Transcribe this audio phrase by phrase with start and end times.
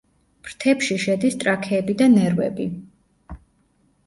[0.45, 2.67] ფრთებში შედის ტრაქეები და ნერვები.